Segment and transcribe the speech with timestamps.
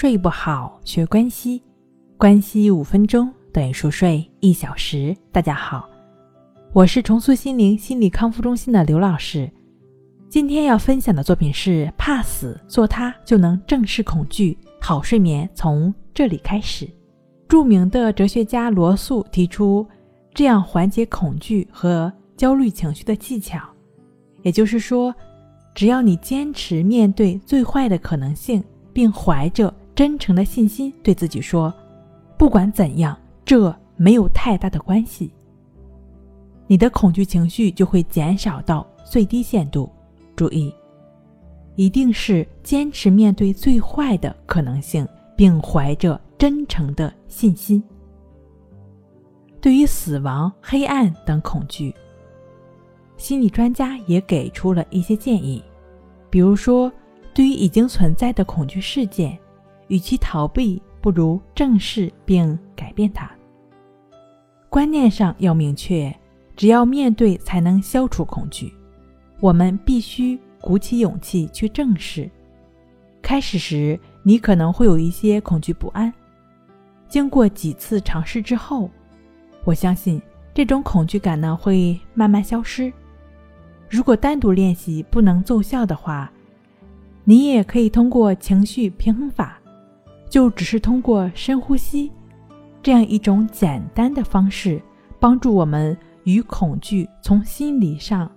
[0.00, 1.60] 睡不好，学关西，
[2.16, 5.12] 关西五分钟等于熟睡一小时。
[5.32, 5.90] 大家好，
[6.72, 9.50] 我是重塑心灵心理康复中心的刘老师。
[10.28, 16.86] 今天要分享的作品是《怕死，做它就能正视恐惧，好睡眠从这里开始》。
[17.48, 19.84] 著名的哲学家罗素提出
[20.32, 23.58] 这样缓解恐惧和焦虑情绪的技巧，
[24.42, 25.12] 也就是说，
[25.74, 28.62] 只要你坚持面对最坏的可能性。
[28.90, 31.74] 并怀着真诚的信心对自己说
[32.38, 35.28] ：“不管怎样，这没有太大的关系。”
[36.68, 39.90] 你的恐惧情绪就会减少到最低限度。
[40.36, 40.72] 注意，
[41.74, 45.04] 一定是坚持面对最坏的可能性，
[45.36, 47.82] 并怀着真诚的信心。
[49.60, 51.92] 对于死亡、黑暗等恐惧，
[53.16, 55.60] 心理专家也给出了一些建议，
[56.30, 56.88] 比如说。
[57.34, 59.38] 对于已经存在的恐惧事件，
[59.88, 63.30] 与其逃避，不如正视并改变它。
[64.70, 66.14] 观念上要明确，
[66.54, 68.72] 只要面对才能消除恐惧。
[69.40, 72.30] 我们必须鼓起勇气去正视。
[73.22, 76.12] 开始时，你可能会有一些恐惧不安。
[77.08, 78.90] 经过几次尝试之后，
[79.64, 80.20] 我相信
[80.52, 82.92] 这种恐惧感呢会慢慢消失。
[83.88, 86.30] 如果单独练习不能奏效的话，
[87.24, 89.58] 你也可以通过情绪平衡法，
[90.28, 92.10] 就只是通过深呼吸，
[92.82, 94.80] 这样一种简单的方式，
[95.18, 98.30] 帮助我们与恐惧从心理上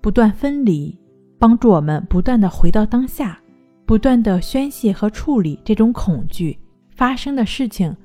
[0.00, 0.98] 不断分离，
[1.38, 3.38] 帮助我们不断的回到当下，
[3.86, 6.58] 不断的宣泄和处理这种恐惧
[6.90, 7.96] 发生的事情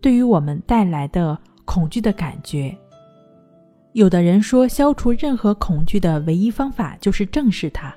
[0.00, 2.76] 对于我们带来的恐惧的感觉。
[3.92, 7.94] 有的人说，消除任何恐惧的唯一方法就是正视它。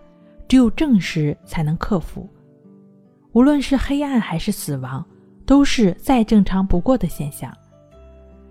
[0.48, 2.28] 只有正视才能克服，
[3.34, 5.06] 无论是黑暗还是死亡，
[5.46, 7.56] 都是再正常不过的现象。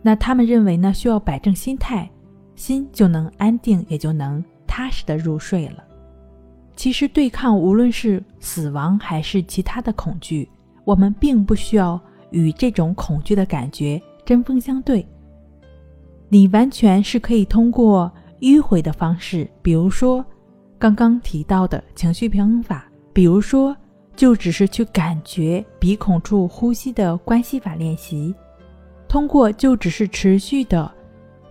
[0.03, 0.93] 那他们认为呢？
[0.93, 2.09] 需要摆正心态，
[2.55, 5.85] 心就能安定，也就能踏实的入睡了。
[6.77, 10.49] 其实对抗无论是死亡还是其他的恐惧，
[10.85, 12.01] 我们并不需要
[12.31, 15.07] 与这种恐惧的感觉针锋相对。
[16.29, 20.25] 你完全是可以通过迂回的方式，比如说。
[20.81, 23.77] 刚刚提到的情绪平衡法，比如说，
[24.19, 28.35] 就只是去感觉鼻孔处呼吸的关系法练习，
[29.07, 30.91] 通过就只是持续的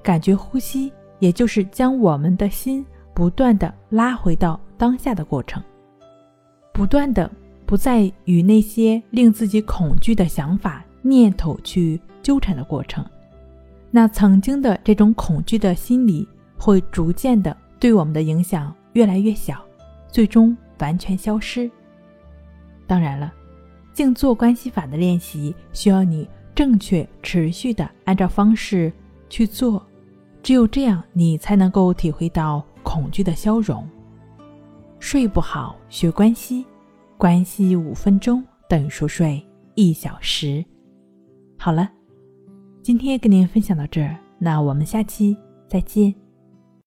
[0.03, 5.63] 感觉呼吸，也就是将我们的心不断的拉回到当下的过程，
[6.73, 7.31] 不断的
[7.65, 13.05] 不再与那些令自己恐惧的想法、念头去纠缠的过程，
[13.89, 16.27] 那曾经的这种恐惧的心理
[16.59, 18.75] 会逐渐的对我们的影响。
[18.91, 19.63] 越来越小，
[20.09, 21.71] 最终完全消失。
[22.87, 23.31] 当然了，
[23.93, 28.91] 静坐关系法的练习需要你正确、持续的按照方式
[29.29, 29.85] 去做，
[30.41, 33.87] 只有这样，你才能够体会到恐惧的消融。
[34.99, 36.65] 睡不好学关系，
[37.17, 40.65] 关系五分钟等于熟睡一小时。
[41.59, 41.89] 好了，
[42.81, 45.37] 今天跟您分享到这儿，那我们下期
[45.67, 46.26] 再见。